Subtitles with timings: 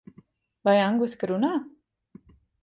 [0.69, 1.53] Vai angliski runā?